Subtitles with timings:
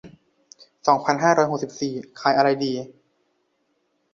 [0.87, 2.83] สองพันห้าร้อยหกสิบสี่ ขายอะไรดี ปี